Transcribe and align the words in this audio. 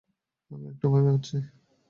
আমি 0.51 0.65
একটা 0.69 0.85
উপায় 0.87 1.03
করছি। 1.07 1.37